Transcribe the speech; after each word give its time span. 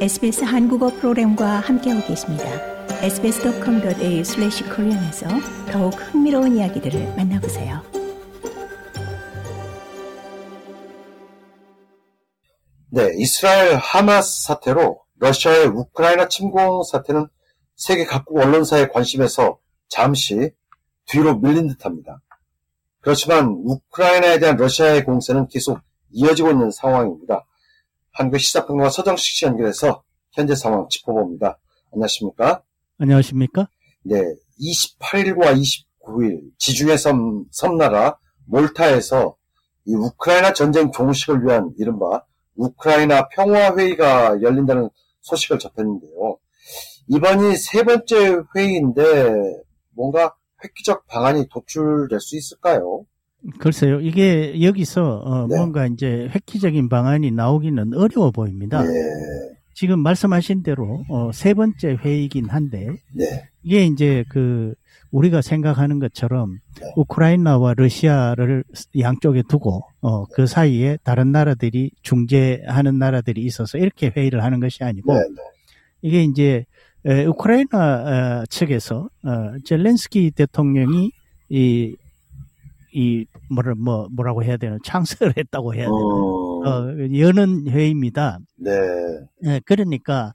SBS 0.00 0.44
한국어 0.44 0.88
프로그램과 0.88 1.60
함께하고 1.60 2.06
계십니다. 2.06 2.44
sbs.com.au/korean에서 3.02 5.26
더욱 5.70 5.90
흥미로운 5.90 6.56
이야기들을 6.56 7.16
만나보세요. 7.16 7.82
네, 12.88 13.10
이스라엘 13.16 13.76
하마스 13.76 14.44
사태로 14.44 15.02
러시아의 15.18 15.66
우크라이나 15.66 16.28
침공 16.28 16.82
사태는 16.82 17.28
세계 17.76 18.06
각국 18.06 18.38
언론사의 18.38 18.90
관심에서 18.92 19.58
잠시 19.90 20.50
뒤로 21.04 21.36
밀린 21.36 21.68
듯합니다. 21.68 22.22
그렇지만 23.02 23.48
우크라이나에 23.66 24.38
대한 24.38 24.56
러시아의 24.56 25.04
공세는 25.04 25.48
계속 25.48 25.78
이어지고 26.10 26.52
있는 26.52 26.70
상황입니다. 26.70 27.44
한국 28.12 28.38
시사평론가 28.38 28.90
서정식 28.90 29.36
씨 29.36 29.44
연결해서 29.44 30.02
현재 30.32 30.54
상황 30.54 30.88
짚어봅니다. 30.88 31.58
안녕하십니까? 31.92 32.62
안녕하십니까? 32.98 33.68
네, 34.02 34.22
28일과 34.60 35.56
29일 35.56 36.50
지중해 36.58 36.96
섬, 36.96 37.44
섬나라 37.50 38.18
몰타에서 38.46 39.36
이 39.86 39.94
우크라이나 39.94 40.52
전쟁 40.52 40.90
종식을 40.90 41.44
위한 41.44 41.72
이른바 41.78 42.24
우크라이나 42.56 43.28
평화 43.28 43.74
회의가 43.76 44.42
열린다는 44.42 44.90
소식을 45.22 45.58
접했는데요. 45.58 46.38
이번이 47.08 47.56
세 47.56 47.82
번째 47.82 48.42
회의인데 48.54 49.62
뭔가 49.94 50.34
획기적 50.62 51.06
방안이 51.06 51.48
도출될 51.48 52.20
수 52.20 52.36
있을까요? 52.36 53.06
글쎄요, 53.58 54.00
이게 54.00 54.62
여기서 54.62 55.18
어, 55.24 55.46
네. 55.46 55.56
뭔가 55.56 55.86
이제 55.86 56.28
획기적인 56.34 56.88
방안이 56.88 57.30
나오기는 57.30 57.94
어려워 57.94 58.30
보입니다. 58.30 58.82
네, 58.82 58.90
지금 59.74 60.00
말씀하신 60.00 60.62
대로 60.62 61.04
어, 61.08 61.30
세 61.32 61.54
번째 61.54 61.96
회의이긴 62.04 62.50
한데 62.50 62.88
네, 63.14 63.48
이게 63.62 63.86
이제 63.86 64.24
그 64.28 64.74
우리가 65.10 65.42
생각하는 65.42 65.98
것처럼 65.98 66.60
네. 66.80 66.92
우크라이나와 66.96 67.74
러시아를 67.74 68.64
양쪽에 68.98 69.42
두고 69.48 69.82
어, 70.02 70.26
그 70.26 70.46
사이에 70.46 70.98
다른 71.02 71.32
나라들이 71.32 71.90
중재하는 72.02 72.98
나라들이 72.98 73.42
있어서 73.42 73.78
이렇게 73.78 74.12
회의를 74.14 74.44
하는 74.44 74.60
것이 74.60 74.84
아니고 74.84 75.14
네, 75.14 75.20
네. 75.20 75.42
이게 76.02 76.22
이제 76.22 76.64
에, 77.06 77.24
우크라이나 77.24 78.42
어, 78.42 78.46
측에서 78.50 79.08
어, 79.24 79.52
젤렌스키 79.64 80.32
대통령이 80.32 81.10
이, 81.48 81.96
이 82.92 83.24
뭐를 83.48 83.74
뭐 83.74 84.08
뭐라고 84.10 84.42
해야 84.42 84.56
되나 84.56 84.76
창설을 84.84 85.34
했다고 85.36 85.74
해야 85.74 85.84
되나 85.84 85.96
어, 85.96 86.62
어, 86.66 86.96
여는 87.18 87.68
회의입니다. 87.68 88.38
네, 88.56 88.70
예, 89.44 89.60
그러니까 89.64 90.32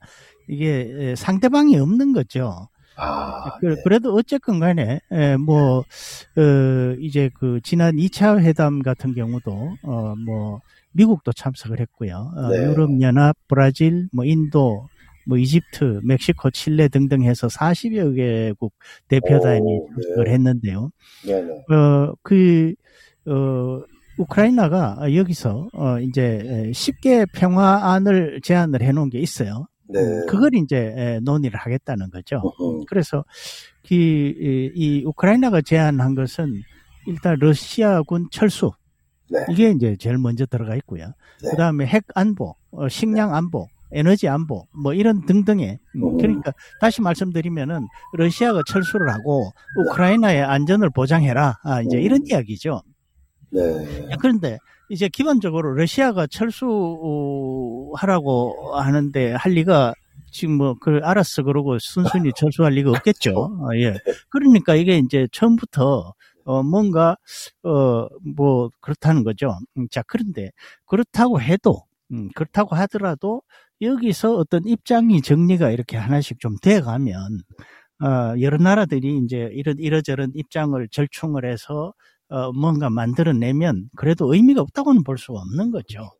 이게 0.48 0.88
에, 0.98 1.14
상대방이 1.14 1.76
없는 1.78 2.12
거죠. 2.12 2.68
아, 2.96 3.58
그, 3.60 3.66
네. 3.66 3.82
래도 3.84 4.14
어쨌건 4.14 4.58
간에, 4.58 5.00
에, 5.12 5.36
뭐, 5.36 5.80
어, 5.80 6.96
이제 6.98 7.28
그, 7.34 7.60
지난 7.62 7.96
2차 7.96 8.38
회담 8.40 8.80
같은 8.82 9.14
경우도, 9.14 9.76
어, 9.82 10.14
뭐, 10.16 10.60
미국도 10.92 11.32
참석을 11.34 11.78
했고요. 11.80 12.32
어, 12.34 12.48
네. 12.48 12.56
유럽연합, 12.56 13.36
브라질, 13.48 14.08
뭐, 14.12 14.24
인도, 14.24 14.88
뭐, 15.26 15.36
이집트, 15.36 16.00
멕시코, 16.04 16.50
칠레 16.50 16.88
등등 16.88 17.22
해서 17.24 17.48
40여 17.48 18.14
개국 18.16 18.72
대표단이 19.08 19.60
오, 19.60 19.88
참석을 19.88 20.24
네. 20.24 20.32
했는데요. 20.32 20.90
네, 21.26 21.42
네. 21.42 21.74
어, 21.74 22.14
그, 22.22 22.74
어, 23.26 23.82
우크라이나가 24.18 24.98
여기서, 25.14 25.68
어, 25.72 25.98
이제, 26.00 26.70
쉽게 26.72 27.26
평화안을 27.34 28.40
제안을 28.42 28.82
해놓은 28.82 29.10
게 29.10 29.18
있어요. 29.18 29.66
네. 29.88 30.00
그걸 30.28 30.54
이제 30.54 30.94
에, 30.96 31.20
논의를 31.20 31.58
하겠다는 31.58 32.10
거죠. 32.10 32.36
어허. 32.36 32.84
그래서 32.88 33.24
그, 33.86 33.94
이, 33.94 34.70
이 34.74 35.04
우크라이나가 35.04 35.60
제안한 35.60 36.14
것은 36.14 36.62
일단 37.06 37.36
러시아군 37.38 38.28
철수 38.32 38.72
네. 39.30 39.44
이게 39.50 39.70
이제 39.70 39.96
제일 39.98 40.18
먼저 40.18 40.46
들어가 40.46 40.74
있고요. 40.76 41.12
네. 41.42 41.50
그 41.50 41.56
다음에 41.56 41.86
핵 41.86 42.04
안보, 42.14 42.54
어, 42.70 42.88
식량 42.88 43.34
안보, 43.34 43.68
에너지 43.92 44.28
안보 44.28 44.66
뭐 44.72 44.94
이런 44.94 45.24
등등의 45.26 45.78
음, 45.96 46.02
음. 46.02 46.16
그러니까 46.18 46.52
다시 46.80 47.00
말씀드리면은 47.02 47.86
러시아가 48.14 48.60
철수를 48.66 49.12
하고 49.12 49.50
우크라이나의 49.78 50.42
안전을 50.42 50.90
보장해라 50.90 51.58
아, 51.62 51.82
이제 51.82 51.96
음. 51.98 52.02
이런 52.02 52.20
이야기죠. 52.26 52.82
네. 53.50 53.62
그런데 54.20 54.58
이제 54.90 55.08
기본적으로 55.08 55.72
러시아가 55.74 56.26
철수하라고 57.90 58.76
하는데 58.76 59.32
할 59.32 59.52
리가 59.52 59.94
지금 60.30 60.56
뭐 60.56 60.74
그걸 60.74 61.04
알았어 61.04 61.42
그러고 61.44 61.78
순순히 61.80 62.32
철수할 62.36 62.72
리가 62.72 62.90
없겠죠. 62.90 63.30
어, 63.34 63.68
예. 63.76 63.94
그러니까 64.28 64.74
이게 64.74 64.98
이제 64.98 65.26
처음부터 65.32 66.12
어 66.44 66.62
뭔가 66.62 67.16
어 67.62 68.06
뭐 68.36 68.70
그렇다는 68.80 69.24
거죠. 69.24 69.56
음, 69.78 69.86
자 69.90 70.02
그런데 70.06 70.50
그렇다고 70.86 71.40
해도 71.40 71.82
음, 72.12 72.28
그렇다고 72.34 72.76
하더라도 72.76 73.42
여기서 73.80 74.36
어떤 74.36 74.66
입장이 74.66 75.20
정리가 75.22 75.70
이렇게 75.70 75.96
하나씩 75.96 76.40
좀 76.40 76.56
돼가면 76.62 77.14
어, 78.02 78.34
여러 78.40 78.58
나라들이 78.58 79.18
이제 79.24 79.48
이런 79.52 79.76
이러저런 79.78 80.30
입장을 80.34 80.86
절충을 80.90 81.50
해서 81.50 81.92
어, 82.28 82.52
뭔가 82.52 82.90
만들어내면 82.90 83.88
그래도 83.96 84.32
의미가 84.32 84.60
없다고는 84.60 85.04
볼 85.04 85.18
수가 85.18 85.40
없는 85.40 85.70
거죠. 85.70 86.10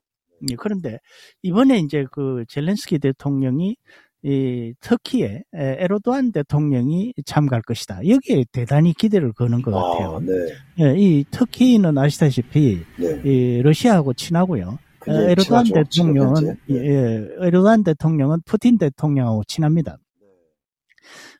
예, 0.50 0.54
그런데 0.56 0.98
이번에 1.42 1.78
이제 1.78 2.06
그 2.12 2.44
젤렌스키 2.48 2.98
대통령이 2.98 3.76
이 4.22 4.74
터키의 4.80 5.44
에, 5.54 5.76
에르도안 5.78 6.32
대통령이 6.32 7.14
참가할 7.24 7.62
것이다. 7.62 8.06
여기에 8.08 8.44
대단히 8.52 8.92
기대를 8.92 9.32
거는 9.32 9.62
것 9.62 9.70
같아요. 9.70 10.16
아, 10.16 10.20
네. 10.20 10.32
예, 10.80 10.94
이 10.96 11.24
터키는 11.30 11.96
아시다시피 11.96 12.82
네. 12.98 13.22
이 13.24 13.62
러시아하고 13.62 14.14
친하고요. 14.14 14.78
에르도안. 15.08 15.64
대통령은 15.64 16.36
현재. 16.36 16.56
네. 16.68 16.76
예, 16.76 17.28
에르도안 17.40 17.84
대통령은 17.84 18.40
푸틴 18.44 18.78
대통령하고 18.78 19.42
친합니다. 19.46 19.98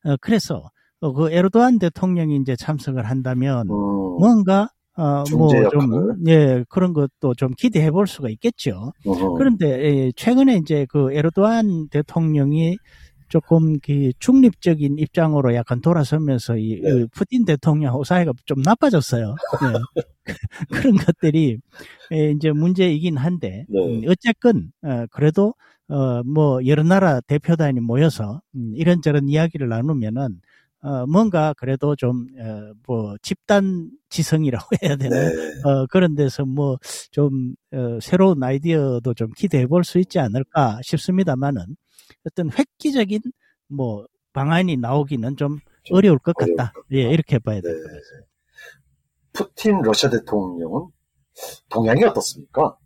어, 0.04 0.16
그래서 0.21 0.71
어, 1.00 1.12
그 1.12 1.31
에르도안 1.31 1.78
대통령이 1.78 2.37
이제 2.37 2.56
참석을 2.56 3.09
한다면 3.09 3.69
음, 3.69 3.75
뭔가 4.21 4.69
어. 4.97 5.25
뭐좀 5.31 6.26
예, 6.28 6.65
그런 6.69 6.93
것도 6.93 7.34
좀 7.37 7.50
기대해 7.56 7.91
볼 7.91 8.06
수가 8.06 8.31
있겠죠. 8.31 8.93
어허. 9.05 9.34
그런데 9.34 9.66
예, 9.66 10.12
최근에 10.16 10.56
이제 10.56 10.87
그 10.88 11.12
에르도안 11.12 11.88
대통령이 11.91 12.78
조금 13.28 13.78
그 13.81 14.12
중립적인 14.19 14.98
입장으로 14.98 15.54
약간 15.54 15.81
돌아서면서 15.81 16.56
이 16.56 16.81
네. 16.82 16.91
그 16.91 17.06
푸틴 17.12 17.44
대통령하고 17.44 18.04
사이가 18.04 18.32
좀 18.44 18.62
나빠졌어요. 18.62 19.34
예. 19.62 19.78
그런 20.70 20.97
것들이 20.97 21.59
예, 22.12 22.31
이제 22.31 22.50
문제이긴 22.53 23.16
한데 23.16 23.64
네. 23.69 23.81
음, 23.81 24.03
어쨌건 24.09 24.72
어, 24.82 25.06
그래도 25.10 25.54
어, 25.88 26.22
뭐 26.25 26.64
여러 26.66 26.82
나라 26.82 27.20
대표단이 27.20 27.81
모여서 27.81 28.41
음, 28.54 28.72
이런저런 28.76 29.28
이야기를 29.28 29.69
나누면은 29.69 30.41
어, 30.82 31.06
뭔가 31.06 31.53
그래도 31.56 31.97
좀, 31.97 32.26
어, 32.38 32.72
뭐, 32.87 33.16
집단 33.22 33.91
지성이라고 34.10 34.66
해야 34.84 34.94
되나? 34.97 35.16
네. 35.16 35.32
어, 35.64 35.87
그런 35.87 36.14
데서 36.14 36.44
뭐, 36.44 36.78
좀, 37.10 37.54
어, 37.72 37.98
새로운 38.00 38.43
아이디어도 38.43 39.14
좀 39.14 39.32
기대해 39.37 39.66
볼 39.66 39.82
수 39.84 39.98
있지 39.98 40.19
않을까 40.20 40.78
싶습니다만은 40.84 41.76
어떤 42.24 42.50
획기적인 42.52 43.20
뭐, 43.68 44.06
방안이 44.32 44.76
나오기는 44.76 45.36
좀 45.36 45.58
좀 45.86 45.96
어려울 45.96 46.18
것 46.18 46.34
어려울 46.36 46.56
같다. 46.56 46.72
것 46.72 46.84
예. 46.92 47.10
이렇게 47.10 47.38
봐야 47.38 47.56
네. 47.56 47.62
될것 47.62 47.82
같아요. 47.84 48.00
푸틴 49.32 49.82
러시아 49.82 50.10
대통령은 50.10 50.88
동향이 51.68 52.04
어떻습니까? 52.04 52.76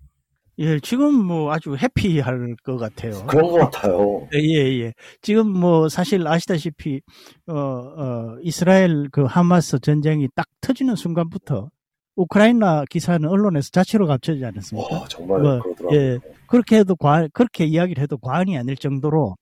예, 0.58 0.78
지금 0.80 1.14
뭐 1.14 1.52
아주 1.52 1.74
해피할 1.74 2.54
것 2.62 2.76
같아요. 2.76 3.24
그런 3.26 3.48
것 3.50 3.58
같아요. 3.70 4.28
예, 4.34 4.38
예. 4.82 4.92
지금 5.22 5.48
뭐 5.48 5.88
사실 5.88 6.26
아시다시피 6.26 7.00
어, 7.46 7.54
어, 7.54 8.36
이스라엘 8.42 9.08
그 9.10 9.24
하마스 9.24 9.78
전쟁이 9.78 10.28
딱 10.34 10.46
터지는 10.60 10.96
순간부터 10.96 11.70
우크라이나 12.16 12.84
기사는 12.90 13.26
언론에서 13.28 13.70
자체로 13.70 14.06
감춰지지 14.06 14.44
않았습니까? 14.44 14.94
와, 14.94 15.08
정말 15.08 15.40
뭐, 15.40 15.60
그러더라고요. 15.60 15.98
예. 15.98 16.18
그렇게 16.46 16.78
해도 16.78 16.96
과, 16.96 17.28
그렇게 17.32 17.64
이야기를 17.64 18.02
해도 18.02 18.18
과언이 18.18 18.58
아닐 18.58 18.76
정도로 18.76 19.36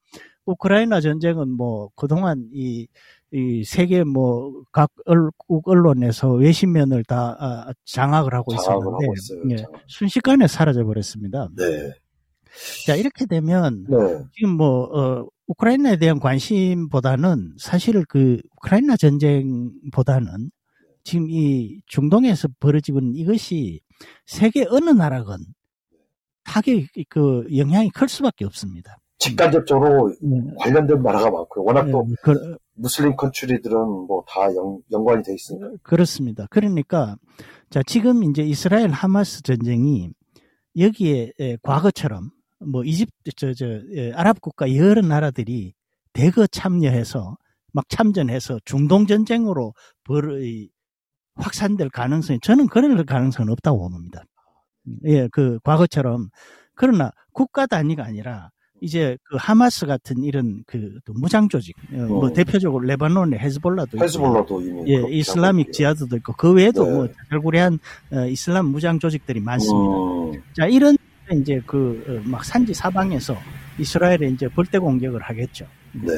우크라이나 0.47 1.00
전쟁은 1.00 1.49
뭐 1.50 1.91
그동안 1.97 2.49
이, 2.53 2.87
이 3.32 3.65
세계 3.65 4.05
뭐 4.05 4.53
각 4.73 4.91
언론에서 5.65 6.32
외신면을 6.32 7.05
다 7.05 7.37
아, 7.38 7.73
장악을 7.85 8.32
하고 8.35 8.55
장악을 8.56 9.14
있었는데 9.17 9.62
하고. 9.62 9.73
예. 9.75 9.79
순식간에 9.87 10.47
사라져 10.47 10.85
버렸습니다. 10.85 11.49
네. 11.56 11.93
자 12.87 12.94
이렇게 12.94 13.26
되면 13.26 13.85
네. 13.88 13.97
지금 14.35 14.56
뭐 14.56 14.85
어, 14.85 15.26
우크라이나에 15.49 15.97
대한 15.97 16.19
관심보다는 16.21 17.55
사실 17.59 18.05
그 18.09 18.41
우크라이나 18.56 18.97
전쟁보다는 18.97 20.50
지금 21.09 21.31
이 21.31 21.81
중동에서 21.87 22.49
벌어지고 22.61 22.99
있는 23.01 23.15
이것이 23.15 23.81
세계 24.27 24.67
어느 24.69 24.91
나라건 24.91 25.39
타격 26.45 26.75
그 27.09 27.47
영향이 27.57 27.89
클 27.91 28.09
수밖에 28.11 28.45
없습니다. 28.45 28.99
직간접적으로 29.17 30.15
네. 30.21 30.39
관련된 30.59 31.03
나라가 31.03 31.31
많고요. 31.31 31.65
워낙 31.65 31.91
또 31.91 32.05
예, 32.11 32.15
그, 32.23 32.57
무슬림 32.75 33.17
country들은 33.17 33.75
뭐 34.07 34.23
다 34.29 34.43
연관이 34.93 35.23
돼 35.23 35.35
있으니까. 35.35 35.71
그렇습니다. 35.83 36.47
그러니까 36.51 37.17
자 37.71 37.83
지금 37.87 38.23
이제 38.25 38.43
이스라엘 38.43 38.91
하마스 38.91 39.43
전쟁이 39.43 40.11
여기에 40.77 41.33
에, 41.41 41.57
과거처럼 41.63 42.31
뭐 42.71 42.85
이집트 42.85 43.33
저 43.35 43.55
저 43.55 43.65
아랍 44.15 44.43
국가 44.43 44.75
여러 44.77 45.01
나라들이 45.01 45.73
대거 46.13 46.49
참여해서 46.49 47.39
막 47.73 47.89
참전해서 47.89 48.61
중동 48.67 49.07
전쟁으로 49.07 49.73
벌 50.05 50.43
이, 50.45 50.69
확산될 51.38 51.90
가능성이 51.90 52.38
저는 52.43 52.67
그럴 52.67 53.05
가능성은 53.05 53.50
없다고 53.52 53.90
봅니다. 53.90 54.25
예, 55.05 55.29
그 55.29 55.58
과거처럼 55.64 56.29
그러나 56.75 57.12
국가 57.32 57.67
단위가 57.67 58.05
아니라 58.05 58.50
이제 58.81 59.19
그 59.25 59.37
하마스 59.38 59.87
같은 59.87 60.23
이런 60.23 60.62
그 60.67 60.99
무장 61.08 61.49
조직 61.49 61.75
어, 61.93 61.96
뭐 61.96 62.26
어. 62.26 62.32
대표적으로 62.32 62.85
레바논의 62.85 63.38
헤즈볼라도 63.38 63.96
있고, 63.96 64.05
헤즈볼라도 64.05 64.61
이미 64.62 64.85
예, 64.93 64.96
하고 64.96 65.08
지하드도 65.73 66.17
있고 66.19 66.32
그 66.35 66.52
외에도 66.52 66.85
네. 66.85 66.93
뭐 66.93 67.08
절구레한 67.31 67.79
어, 68.12 68.26
이슬람 68.26 68.67
무장 68.67 68.99
조직들이 68.99 69.40
많습니다. 69.40 69.96
음, 69.96 70.43
자 70.55 70.67
이런 70.67 70.96
이제 71.32 71.61
그 71.67 72.23
막 72.25 72.44
산지 72.44 72.73
사방에서 72.73 73.37
이스라엘에 73.79 74.31
이제 74.32 74.49
벌떼 74.49 74.79
공격을 74.79 75.20
하겠죠. 75.23 75.67
네. 75.93 76.12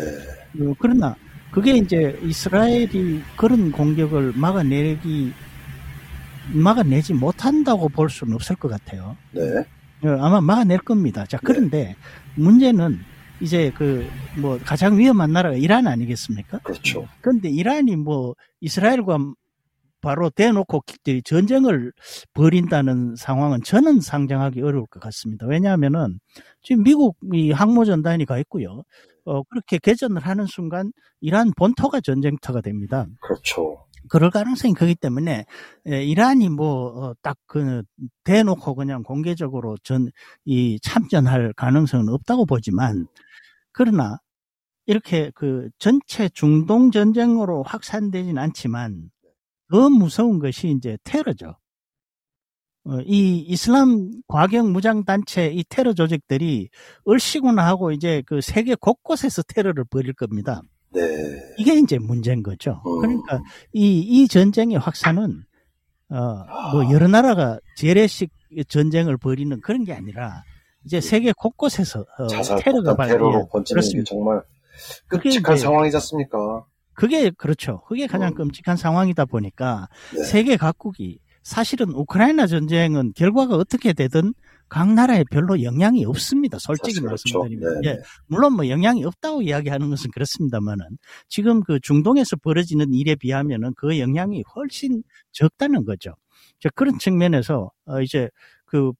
어, 0.60 0.74
그러나 0.78 1.16
그게 1.50 1.76
이제 1.76 2.18
이스라엘이 2.22 3.22
그런 3.36 3.72
공격을 3.72 4.32
막아내기 4.36 5.32
막아내지 6.52 7.14
못한다고 7.14 7.88
볼 7.88 8.08
수는 8.10 8.34
없을 8.34 8.56
것 8.56 8.68
같아요. 8.68 9.16
네. 9.32 9.42
어, 10.02 10.08
아마 10.20 10.40
막아낼 10.40 10.78
겁니다. 10.78 11.26
자, 11.26 11.38
그런데 11.42 11.94
문제는 12.36 12.98
이제 13.40 13.70
그 13.74 14.06
뭐 14.38 14.58
가장 14.64 14.96
위험한 14.98 15.32
나라가 15.32 15.56
이란 15.56 15.86
아니겠습니까? 15.88 16.58
그렇죠. 16.58 17.06
그런데 17.20 17.50
이란이 17.50 17.96
뭐 17.96 18.34
이스라엘과 18.60 19.18
바로 20.00 20.30
대놓고 20.30 20.82
기- 21.04 21.20
전쟁을 21.22 21.92
벌인다는 22.32 23.16
상황은 23.16 23.62
저는 23.64 24.00
상정하기 24.00 24.62
어려울 24.62 24.86
것 24.86 25.00
같습니다. 25.00 25.46
왜냐하면은 25.46 26.20
지금 26.62 26.84
미국이 26.84 27.50
항모전단이 27.50 28.24
가 28.24 28.38
있고요. 28.38 28.82
어, 29.30 29.42
그렇게 29.44 29.78
개전을 29.78 30.20
하는 30.26 30.46
순간 30.46 30.92
이란 31.20 31.52
본토가 31.56 32.00
전쟁터가 32.00 32.60
됩니다. 32.62 33.06
그렇죠. 33.22 33.86
그럴 34.08 34.30
가능성이 34.30 34.74
크기 34.74 34.94
때문에 34.96 35.44
에, 35.86 36.04
이란이 36.04 36.48
뭐딱그 36.48 37.82
대놓고 38.24 38.74
그냥 38.74 39.02
공개적으로 39.04 39.76
전 39.84 40.08
이 40.46 40.78
참전할 40.82 41.52
가능성은 41.56 42.08
없다고 42.08 42.46
보지만 42.46 43.06
그러나 43.72 44.18
이렇게 44.86 45.30
그 45.34 45.68
전체 45.78 46.28
중동 46.30 46.90
전쟁으로 46.90 47.62
확산되진 47.62 48.38
않지만 48.38 49.10
더 49.70 49.88
무서운 49.90 50.40
것이 50.40 50.68
이제 50.76 50.98
테러죠. 51.04 51.56
어, 52.84 52.98
이 53.04 53.40
이슬람 53.40 54.10
과경 54.26 54.72
무장 54.72 55.04
단체 55.04 55.48
이 55.48 55.62
테러 55.68 55.92
조직들이 55.92 56.70
얼씨구나 57.04 57.64
하고 57.66 57.92
이제 57.92 58.22
그 58.26 58.40
세계 58.40 58.74
곳곳에서 58.74 59.42
테러를 59.42 59.84
벌일 59.84 60.14
겁니다. 60.14 60.62
네. 60.92 61.00
이게 61.58 61.74
이제 61.78 61.98
문제인 61.98 62.42
거죠. 62.42 62.82
음. 62.86 63.00
그러니까 63.00 63.42
이, 63.72 64.00
이 64.00 64.26
전쟁의 64.28 64.78
확산은, 64.78 65.44
어, 66.08 66.16
뭐 66.72 66.90
여러 66.92 67.06
나라가 67.06 67.58
재래식 67.76 68.30
전쟁을 68.68 69.16
벌이는 69.18 69.60
그런 69.60 69.84
게 69.84 69.92
아니라 69.92 70.42
이제 70.84 71.00
세계 71.00 71.32
곳곳에서 71.32 72.00
어, 72.00 72.26
테러가 72.62 72.90
폭탄 72.90 72.96
발- 72.96 73.08
테러로 73.08 73.48
예, 73.54 73.62
그렇습니다. 73.68 74.08
정말 74.08 74.42
끔찍한 75.08 75.56
상황이지 75.58 75.96
않습니까? 75.98 76.64
그게 76.94 77.30
그렇죠. 77.30 77.82
그게 77.82 78.06
가장 78.06 78.30
음. 78.30 78.34
끔찍한 78.34 78.76
상황이다 78.76 79.26
보니까 79.26 79.88
네. 80.16 80.24
세계 80.24 80.56
각국이 80.56 81.18
사실은 81.42 81.90
우크라이나 81.90 82.46
전쟁은 82.46 83.12
결과가 83.14 83.56
어떻게 83.56 83.92
되든 83.92 84.34
각 84.68 84.92
나라에 84.92 85.24
별로 85.30 85.62
영향이 85.62 86.04
없습니다. 86.04 86.58
솔직히 86.60 87.00
그렇죠. 87.00 87.40
말씀드리면. 87.40 87.80
네. 87.80 87.88
예, 87.90 87.98
물론 88.26 88.54
뭐 88.54 88.68
영향이 88.68 89.04
없다고 89.04 89.42
이야기하는 89.42 89.90
것은 89.90 90.12
그렇습니다만은 90.12 90.86
지금 91.28 91.62
그 91.62 91.80
중동에서 91.80 92.36
벌어지는 92.36 92.94
일에 92.94 93.16
비하면은 93.16 93.74
그 93.76 93.98
영향이 93.98 94.44
훨씬 94.54 95.02
적다는 95.32 95.84
거죠. 95.84 96.14
자, 96.60 96.68
그런 96.74 96.98
측면에서 96.98 97.72
어, 97.86 98.00
이제 98.00 98.30
그 98.64 98.92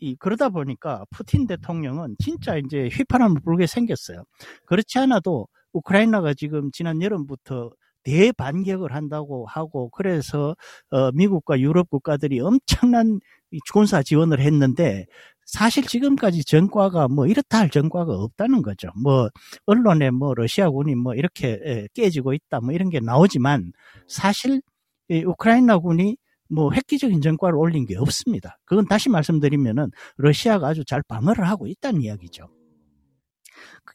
이, 0.00 0.14
그러다 0.16 0.48
보니까 0.48 1.04
푸틴 1.10 1.46
대통령은 1.46 2.16
진짜 2.18 2.56
이제 2.56 2.88
휘파람을 2.90 3.42
불게 3.44 3.66
생겼어요. 3.66 4.24
그렇지 4.64 4.98
않아도 4.98 5.48
우크라이나가 5.72 6.32
지금 6.34 6.70
지난 6.72 7.02
여름부터 7.02 7.70
대반격을 8.08 8.94
한다고 8.94 9.46
하고 9.46 9.90
그래서 9.90 10.56
어, 10.90 11.12
미국과 11.12 11.60
유럽 11.60 11.90
국가들이 11.90 12.40
엄청난 12.40 13.20
이 13.50 13.58
군사 13.72 14.02
지원을 14.02 14.40
했는데 14.40 15.06
사실 15.44 15.86
지금까지 15.86 16.44
전과가 16.44 17.08
뭐 17.08 17.26
이렇다 17.26 17.58
할 17.58 17.70
전과가 17.70 18.12
없다는 18.12 18.62
거죠. 18.62 18.88
뭐 19.02 19.30
언론에 19.66 20.10
뭐 20.10 20.34
러시아군이 20.34 20.94
뭐 20.94 21.14
이렇게 21.14 21.58
예, 21.64 21.88
깨지고 21.94 22.34
있다 22.34 22.60
뭐 22.60 22.72
이런 22.72 22.90
게 22.90 23.00
나오지만 23.00 23.72
사실 24.06 24.60
이 25.08 25.24
우크라이나군이 25.24 26.16
뭐 26.50 26.72
획기적인 26.72 27.20
전과를 27.20 27.58
올린 27.58 27.86
게 27.86 27.96
없습니다. 27.96 28.58
그건 28.64 28.86
다시 28.86 29.08
말씀드리면은 29.10 29.90
러시아가 30.16 30.68
아주 30.68 30.84
잘 30.84 31.02
방어를 31.02 31.46
하고 31.46 31.66
있다는 31.66 32.02
이야기죠. 32.02 32.48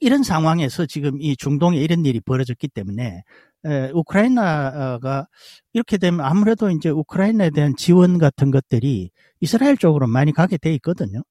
이런 0.03 0.21
상황에서 0.23 0.85
지금 0.85 1.21
이 1.21 1.35
중동에 1.37 1.77
이런 1.77 2.05
일이 2.05 2.19
벌어졌기 2.19 2.67
때문에 2.67 3.23
에, 3.65 3.91
우크라이나가 3.93 5.27
이렇게 5.71 5.97
되면 5.97 6.21
아무래도 6.21 6.69
이제 6.69 6.89
우크라이나에 6.89 7.49
대한 7.51 7.75
지원 7.77 8.17
같은 8.17 8.51
것들이 8.51 9.11
이스라엘 9.39 9.77
쪽으로 9.77 10.07
많이 10.07 10.33
가게 10.33 10.57
돼 10.57 10.73
있거든요. 10.75 11.23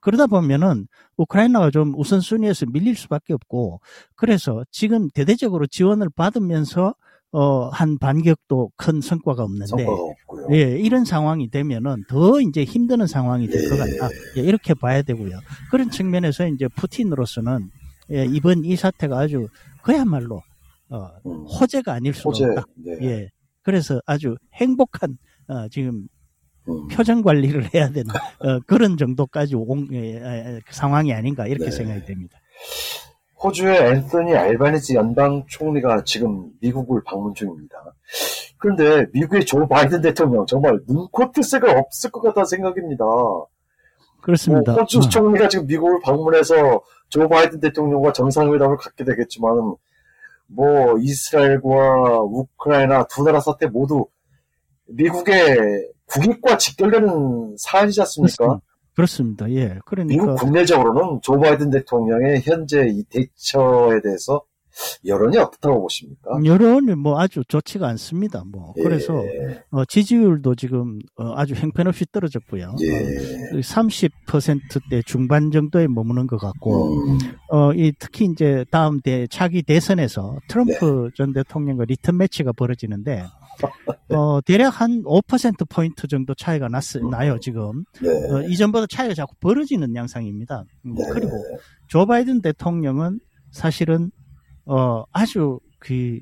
그러다 0.00 0.26
보면은 0.26 0.86
우크라이나가 1.16 1.70
좀 1.70 1.94
우선순위에서 1.96 2.66
밀릴 2.66 2.94
수밖에 2.96 3.32
없고 3.32 3.80
그래서 4.14 4.64
지금 4.70 5.08
대대적으로 5.10 5.66
지원을 5.66 6.08
받으면서 6.14 6.94
어, 7.36 7.68
한 7.68 7.98
반격도 7.98 8.70
큰 8.76 9.02
성과가 9.02 9.42
없는데 9.42 9.66
성과가. 9.66 10.14
예, 10.52 10.78
이런 10.78 11.04
상황이 11.04 11.50
되면은 11.50 12.04
더 12.08 12.40
이제 12.40 12.64
힘드는 12.64 13.06
상황이 13.06 13.46
될것 13.46 13.72
예. 13.72 13.98
같다. 13.98 14.14
예, 14.38 14.40
이렇게 14.40 14.72
봐야 14.72 15.02
되고요. 15.02 15.38
그런 15.70 15.90
측면에서 15.90 16.46
이제 16.48 16.66
푸틴으로서는 16.68 17.70
예, 18.12 18.24
이번 18.24 18.64
이 18.64 18.74
사태가 18.74 19.18
아주 19.18 19.48
그야말로 19.82 20.40
어, 20.88 21.10
음, 21.26 21.44
호재가 21.44 21.92
아닐 21.92 22.14
수가 22.14 22.30
호재. 22.30 22.44
없다. 22.46 22.64
네. 22.76 22.98
예. 23.02 23.28
그래서 23.62 24.00
아주 24.06 24.36
행복한 24.54 25.18
어, 25.48 25.68
지금 25.68 26.08
음, 26.70 26.88
표정 26.88 27.20
관리를 27.20 27.68
해야 27.74 27.90
되는 27.90 28.10
어, 28.38 28.60
그런 28.66 28.96
정도까지 28.96 29.56
온 29.56 29.88
예, 29.92 30.14
예, 30.14 30.60
그 30.64 30.74
상황이 30.74 31.12
아닌가 31.12 31.46
이렇게 31.46 31.66
네. 31.66 31.70
생각이 31.70 32.06
됩니다. 32.06 32.38
호주의 33.42 33.76
앤서니 33.76 34.34
알바니지 34.34 34.94
연방 34.94 35.44
총리가 35.46 36.04
지금 36.04 36.50
미국을 36.60 37.02
방문 37.04 37.34
중입니다. 37.34 37.76
그런데 38.58 39.06
미국의 39.12 39.44
조 39.44 39.66
바이든 39.68 40.00
대통령 40.00 40.46
정말 40.46 40.80
눈코 40.88 41.30
뜰 41.32 41.42
새가 41.42 41.78
없을 41.78 42.10
것 42.10 42.22
같다는 42.22 42.46
생각입니다. 42.46 43.04
그렇습니다. 44.22 44.72
뭐 44.72 44.80
호주 44.80 44.98
어. 44.98 45.00
총리가 45.02 45.48
지금 45.48 45.66
미국을 45.66 46.00
방문해서 46.02 46.82
조 47.08 47.28
바이든 47.28 47.60
대통령과 47.60 48.12
정상회담을 48.12 48.76
갖게 48.78 49.04
되겠지만 49.04 49.76
뭐 50.48 50.98
이스라엘과 50.98 52.22
우크라이나 52.22 53.06
두 53.08 53.22
나라 53.22 53.40
사태 53.40 53.66
모두 53.66 54.06
미국의 54.86 55.92
국익과 56.06 56.56
직결되는 56.56 57.56
사안이지 57.58 58.00
않습니까? 58.00 58.60
그렇습니다. 58.96 59.48
예. 59.50 59.78
그러니까 59.84 60.24
미국 60.24 60.36
국내적으로는 60.36 61.20
조 61.22 61.38
바이든 61.38 61.70
대통령의 61.70 62.40
현재 62.40 62.86
이 62.88 63.04
대처에 63.04 64.00
대해서 64.00 64.42
여론이 65.04 65.38
어떻다고 65.38 65.82
보십니까? 65.82 66.38
여론이 66.44 66.94
뭐 66.94 67.20
아주 67.20 67.42
좋지가 67.46 67.86
않습니다. 67.88 68.42
뭐 68.44 68.74
예, 68.78 68.82
그래서 68.82 69.22
어, 69.70 69.84
지지율도 69.84 70.54
지금 70.54 70.98
어, 71.16 71.32
아주 71.36 71.54
형편없이 71.54 72.06
떨어졌고요. 72.12 72.76
예. 72.82 73.60
30%대 73.60 75.02
중반 75.02 75.50
정도에 75.50 75.86
머무는 75.86 76.26
것 76.26 76.38
같고, 76.38 76.94
음, 76.94 77.18
어, 77.50 77.72
이 77.72 77.92
특히 77.98 78.26
이제 78.26 78.64
다음 78.70 79.00
대 79.00 79.26
차기 79.28 79.62
대선에서 79.62 80.38
트럼프 80.48 81.10
전 81.14 81.32
대통령과 81.32 81.84
리턴 81.84 82.16
매치가 82.18 82.52
벌어지는데, 82.52 83.24
어, 84.10 84.40
대략 84.42 84.80
한 84.80 85.02
5% 85.02 85.68
포인트 85.68 86.06
정도 86.06 86.34
차이가 86.34 86.68
났, 86.68 86.82
나요 87.10 87.38
지금. 87.40 87.84
네. 88.00 88.08
어, 88.30 88.42
이전보다 88.42 88.86
차이가 88.86 89.14
자꾸 89.14 89.34
벌어지는 89.40 89.94
양상입니다. 89.94 90.64
음, 90.84 90.94
네. 90.94 91.04
그리고 91.12 91.30
조 91.88 92.06
바이든 92.06 92.42
대통령은 92.42 93.20
사실은 93.50 94.10
어, 94.66 95.04
아주 95.12 95.60
그 95.78 96.18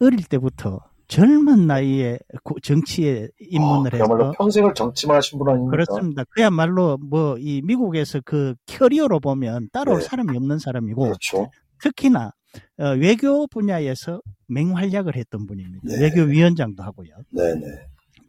어릴 0.00 0.24
때부터 0.24 0.80
젊은 1.08 1.66
나이에 1.66 2.18
고- 2.42 2.58
정치에 2.60 3.28
입문을 3.38 3.92
아, 3.94 3.96
해서 3.96 4.06
그야말로 4.06 4.32
평생을 4.32 4.72
정치만 4.74 5.16
하신 5.18 5.38
분 5.38 5.48
아닙니까? 5.48 5.70
그렇습니다. 5.72 6.24
그야말로 6.30 6.96
뭐 6.98 7.36
이 7.38 7.60
미국에서 7.64 8.20
그 8.24 8.54
커리어로 8.66 9.20
보면 9.20 9.68
따라올 9.72 9.98
네. 10.00 10.04
사람이 10.06 10.34
없는 10.36 10.58
사람이고 10.58 11.02
그렇죠. 11.02 11.50
특히나 11.80 12.32
어, 12.78 12.84
외교 12.98 13.46
분야에서 13.48 14.20
맹활약을 14.48 15.16
했던 15.16 15.46
분입니다. 15.46 15.80
네. 15.84 16.00
외교위원장도 16.00 16.82
하고요. 16.82 17.10
네네. 17.30 17.60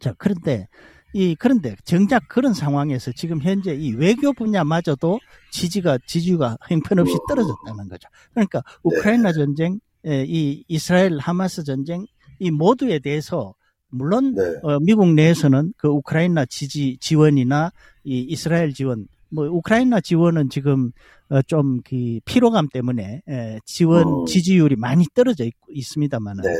자, 0.00 0.14
그런데 0.18 0.66
이 1.14 1.36
그런데 1.38 1.76
정작 1.84 2.28
그런 2.28 2.52
상황에서 2.54 3.12
지금 3.12 3.40
현재 3.40 3.72
이 3.72 3.92
외교 3.94 4.32
분야마저도 4.32 5.20
지지가 5.52 5.98
지지가 6.06 6.58
형편없이 6.68 7.16
떨어졌다는 7.28 7.88
거죠. 7.88 8.08
그러니까 8.32 8.62
우크라이나 8.82 9.32
전쟁, 9.32 9.78
에, 10.04 10.24
이 10.26 10.64
이스라엘 10.66 11.18
하마스 11.18 11.62
전쟁 11.62 12.04
이 12.40 12.50
모두에 12.50 12.98
대해서 12.98 13.54
물론 13.90 14.34
네. 14.34 14.42
어, 14.64 14.80
미국 14.80 15.14
내에서는 15.14 15.72
그 15.76 15.86
우크라이나 15.86 16.46
지지 16.46 16.98
지원이나 17.00 17.70
이 18.02 18.18
이스라엘 18.18 18.74
지원 18.74 19.06
뭐 19.30 19.46
우크라이나 19.46 20.00
지원은 20.00 20.50
지금 20.50 20.90
어, 21.28 21.42
좀그 21.42 22.20
피로감 22.24 22.68
때문에 22.72 23.22
에, 23.28 23.60
지원 23.64 24.22
음. 24.22 24.26
지지율이 24.26 24.74
많이 24.76 25.06
떨어져 25.14 25.44
있, 25.44 25.54
있습니다만은 25.68 26.42
네. 26.42 26.50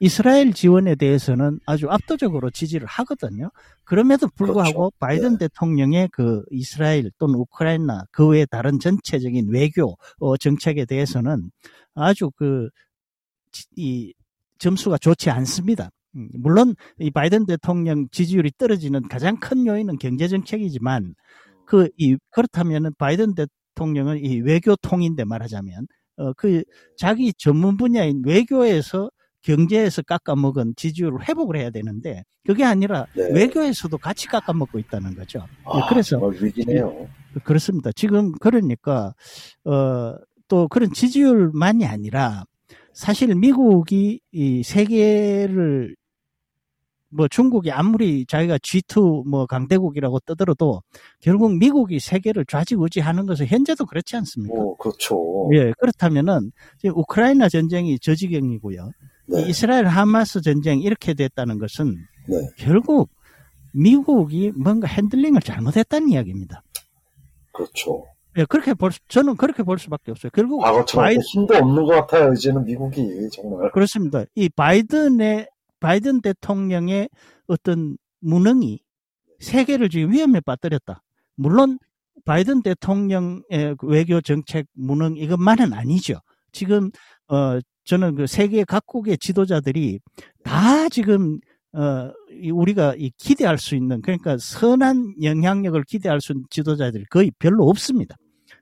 이스라엘 0.00 0.52
지원에 0.52 0.94
대해서는 0.96 1.60
아주 1.66 1.88
압도적으로 1.90 2.50
지지를 2.50 2.86
하거든요. 2.86 3.50
그럼에도 3.84 4.28
불구하고 4.36 4.90
그렇죠. 4.90 4.96
바이든 4.98 5.38
네. 5.38 5.48
대통령의 5.48 6.08
그 6.12 6.42
이스라엘 6.50 7.10
또는 7.18 7.36
우크라이나 7.36 8.04
그 8.12 8.28
외 8.28 8.44
다른 8.46 8.78
전체적인 8.80 9.48
외교 9.50 9.96
어, 10.20 10.36
정책에 10.36 10.84
대해서는 10.84 11.50
아주 11.94 12.30
그 12.36 12.68
이 13.76 14.12
점수가 14.58 14.98
좋지 14.98 15.30
않습니다. 15.30 15.90
음, 16.16 16.28
물론 16.34 16.74
이 16.98 17.10
바이든 17.10 17.46
대통령 17.46 18.08
지지율이 18.10 18.52
떨어지는 18.58 19.08
가장 19.08 19.38
큰 19.38 19.66
요인은 19.66 19.98
경제 19.98 20.28
정책이지만 20.28 21.14
그 21.66 21.88
이 21.98 22.16
그렇다면은 22.30 22.92
바이든 22.98 23.34
대통령은 23.36 24.24
이 24.24 24.40
외교 24.40 24.76
통인데 24.76 25.24
말하자면 25.24 25.86
어 26.18 26.32
그 26.36 26.62
자기 26.96 27.32
전문 27.34 27.76
분야인 27.76 28.22
외교에서 28.24 29.10
경제에서 29.44 30.02
깎아먹은 30.02 30.74
지지율을 30.76 31.28
회복을 31.28 31.56
해야 31.56 31.70
되는데 31.70 32.24
그게 32.44 32.64
아니라 32.64 33.06
네. 33.14 33.30
외교에서도 33.32 33.96
같이 33.98 34.26
깎아먹고 34.26 34.78
있다는 34.78 35.14
거죠. 35.14 35.46
아, 35.64 35.78
예, 35.78 35.82
그래서 35.88 36.18
위기네요. 36.18 37.08
그렇습니다. 37.44 37.90
지금 37.92 38.32
그러니까 38.32 39.14
어 39.64 40.14
또 40.48 40.68
그런 40.68 40.92
지지율만이 40.92 41.86
아니라 41.86 42.44
사실 42.92 43.34
미국이 43.34 44.20
이 44.32 44.62
세계를 44.62 45.96
뭐 47.08 47.28
중국이 47.28 47.70
아무리 47.70 48.26
자기가 48.26 48.58
G2 48.58 49.28
뭐 49.28 49.46
강대국이라고 49.46 50.20
떠들어도 50.20 50.82
결국 51.20 51.56
미국이 51.56 52.00
세계를 52.00 52.44
좌지우지하는 52.46 53.26
것은 53.26 53.46
현재도 53.46 53.86
그렇지 53.86 54.16
않습니까? 54.16 54.54
뭐 54.54 54.76
그렇죠. 54.76 55.48
예, 55.54 55.72
그렇다면은 55.78 56.50
우크라이나 56.84 57.48
전쟁이 57.48 57.98
저 58.00 58.14
지경이고요. 58.14 58.90
네. 59.26 59.42
이 59.42 59.48
이스라엘 59.50 59.86
하마스 59.86 60.40
전쟁 60.40 60.80
이렇게 60.80 61.14
됐다는 61.14 61.58
것은 61.58 61.96
네. 62.28 62.36
결국 62.58 63.10
미국이 63.72 64.52
뭔가 64.56 64.86
핸들링을 64.86 65.40
잘못했다는 65.40 66.08
이야기입니다. 66.10 66.62
그렇죠. 67.52 68.04
예, 68.36 68.44
그렇게 68.44 68.74
볼, 68.74 68.90
수- 68.92 68.98
저는 69.08 69.36
그렇게 69.36 69.62
볼 69.62 69.78
수밖에 69.78 70.10
없어요. 70.10 70.30
결국 70.34 70.60
과거처럼 70.60 71.06
바이, 71.06 71.16
힘도 71.18 71.54
없는 71.56 71.84
것 71.84 71.92
같아요. 71.92 72.32
이제는 72.32 72.64
미국이 72.64 73.28
정말. 73.32 73.70
그렇습니다. 73.70 74.24
이 74.34 74.48
바이든의 74.48 75.48
바이든 75.80 76.20
대통령의 76.20 77.08
어떤 77.46 77.96
무능이 78.20 78.80
세계를 79.38 79.88
지금 79.88 80.12
위험에 80.12 80.40
빠뜨렸다. 80.40 81.02
물론 81.36 81.78
바이든 82.24 82.62
대통령의 82.62 83.42
그 83.78 83.86
외교 83.86 84.20
정책 84.20 84.66
무능 84.72 85.16
이것만은 85.16 85.72
아니죠. 85.72 86.14
지금 86.52 86.90
어 87.28 87.58
저는 87.84 88.16
그 88.16 88.26
세계 88.26 88.64
각국의 88.64 89.18
지도자들이 89.18 90.00
다 90.42 90.88
지금 90.88 91.38
어이 91.72 92.50
우리가 92.50 92.94
이 92.96 93.10
기대할 93.16 93.58
수 93.58 93.74
있는 93.74 94.00
그러니까 94.00 94.36
선한 94.38 95.16
영향력을 95.22 95.82
기대할 95.84 96.20
수 96.20 96.32
있는 96.32 96.44
지도자들이 96.50 97.04
거의 97.10 97.32
별로 97.38 97.68
없습니다. 97.68 98.16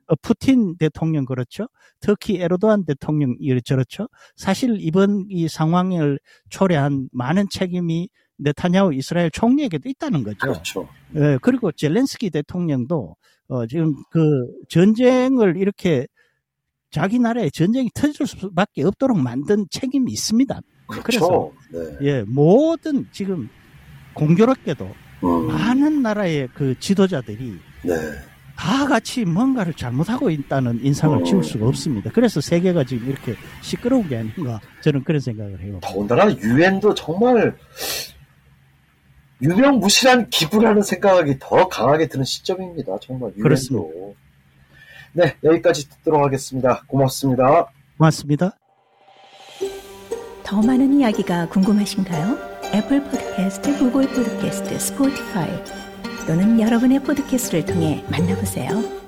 어, 0.07 0.15
푸틴 0.23 0.77
대통령 0.77 1.25
그렇죠. 1.25 1.69
특히 2.01 2.41
에르도안 2.41 2.85
대통령 2.85 3.37
저렇죠. 3.65 4.09
사실 4.37 4.77
이번 4.81 5.27
이 5.29 5.47
상황을 5.49 6.19
초래한 6.51 7.09
많은 7.13 7.47
책임이 7.51 8.09
네타냐후 8.39 8.95
이스라엘 8.95 9.31
총리에게도 9.31 9.89
있다는 9.89 10.25
거죠. 10.25 10.39
그렇죠. 10.39 10.89
예, 11.17 11.39
그리고 11.41 11.71
젤렌스키 11.71 12.31
대통령도 12.31 13.15
어, 13.49 13.67
지금 13.67 13.95
그 14.11 14.47
전쟁을 14.69 15.57
이렇게 15.57 16.07
자기 16.93 17.19
나라에 17.19 17.51
전쟁이 17.51 17.91
터질 17.95 18.27
수밖에 18.27 18.85
없도록 18.85 19.19
만든 19.19 19.67
책임이 19.71 20.13
있습니다. 20.13 20.61
그래서 20.87 21.27
그렇죠. 21.27 21.53
네. 21.71 22.07
예, 22.07 22.23
모든 22.23 23.09
지금 23.13 23.49
공교롭게도 24.15 24.89
음, 25.25 25.47
많은 25.47 26.03
나라의 26.03 26.49
그 26.55 26.79
지도자들이 26.79 27.59
네. 27.83 27.95
다 28.55 28.87
같이 28.87 29.25
뭔가를 29.25 29.73
잘못하고 29.73 30.29
있다는 30.29 30.85
인상을 30.85 31.17
어. 31.17 31.25
지울 31.25 31.43
수가 31.43 31.67
없습니다. 31.67 32.11
그래서 32.13 32.43
세계가 32.43 32.85
지금 32.85 33.09
이렇게 33.09 33.35
시끄러운 33.63 34.07
게 34.07 34.19
아닌가 34.19 34.61
저는 34.83 35.03
그런 35.05 35.21
생각을 35.21 35.61
해요. 35.63 35.79
더군다나 35.83 36.31
유엔도 36.37 36.95
정말 36.95 37.57
유명무실한 39.41 40.29
기부라는 40.29 40.83
생각이 40.83 41.39
더 41.41 41.69
강하게 41.69 42.07
드는 42.09 42.25
시점입니다. 42.25 42.99
정말 43.01 43.31
유엔도. 43.31 43.43
그렇습니다. 43.43 43.89
네, 45.15 45.37
여기까지 45.45 45.89
듣도록 45.89 46.23
하겠습니다. 46.25 46.83
고맙습니다. 46.87 47.67
고맙습니다. 47.99 48.57
더 50.43 50.61
많은 50.61 51.01
이야기가 51.01 51.49
궁금하신가요? 51.49 52.53
Apple 52.75 53.03
Podcast, 53.05 53.79
Google 53.79 54.09
Podcast, 54.09 54.79
Spotify 54.79 55.51
또는 56.27 56.61
여러분의 56.61 57.01
podcast를 57.01 57.65
통해 57.65 58.05
만나보세요. 58.11 59.02